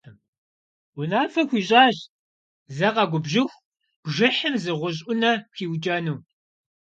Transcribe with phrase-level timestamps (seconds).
[0.99, 1.97] Унафэ хуищӀащ
[2.75, 3.57] зэ къэгубжьыху
[4.03, 6.17] бжыхьым зы гъущӀ Ӏунэ хиукӀэну.